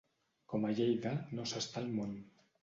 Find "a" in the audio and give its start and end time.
0.69-0.71